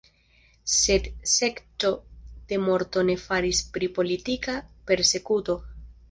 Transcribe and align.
Sed 0.75 1.09
sekco 1.33 1.91
de 2.53 2.57
morto 2.63 3.03
ne 3.09 3.15
faris 3.25 3.59
pri 3.75 3.89
politika 3.99 4.55
persekuto. 4.93 5.57